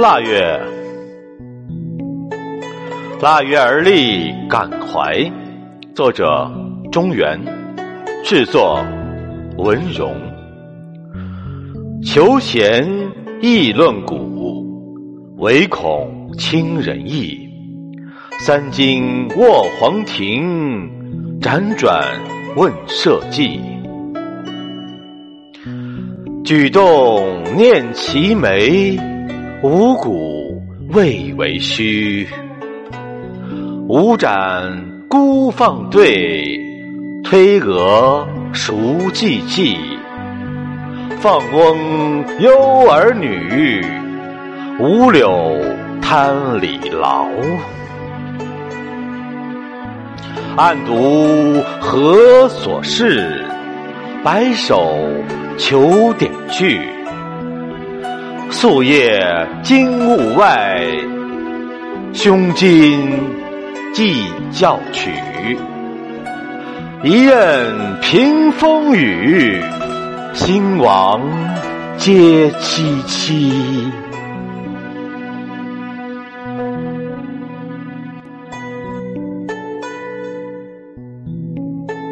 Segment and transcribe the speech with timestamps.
[0.00, 0.58] 腊月，
[3.20, 5.30] 腊月而立，感怀。
[5.94, 6.50] 作者：
[6.90, 7.38] 中原，
[8.24, 8.82] 制作：
[9.58, 10.16] 文荣。
[12.02, 12.88] 求贤
[13.42, 14.64] 议论古，
[15.36, 17.38] 唯恐轻人意。
[18.38, 20.88] 三更卧黄庭，
[21.42, 22.02] 辗转
[22.56, 23.60] 问社稷。
[26.42, 28.98] 举动念齐眉，
[29.62, 30.58] 五谷
[30.94, 32.26] 未为虚。
[33.88, 34.72] 五盏
[35.06, 36.58] 孤放对，
[37.22, 38.74] 推额熟
[39.12, 39.76] 寂寂？
[41.18, 43.84] 放翁忧儿女，
[44.78, 45.30] 五柳
[46.00, 47.28] 滩里劳。
[50.56, 53.44] 暗读何所事？
[54.24, 54.96] 白首
[55.58, 56.80] 求点句。
[58.60, 60.82] 夙夜惊物外，
[62.12, 63.00] 胸襟
[63.94, 65.10] 寄教曲。
[67.02, 69.58] 一任平风雨。
[70.34, 71.22] 兴亡
[71.96, 73.50] 皆凄凄。